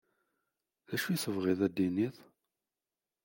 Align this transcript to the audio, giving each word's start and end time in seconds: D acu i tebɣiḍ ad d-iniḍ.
D 0.89 0.91
acu 0.95 1.07
i 1.11 1.17
tebɣiḍ 1.23 1.59
ad 1.67 1.71
d-iniḍ. 1.75 2.15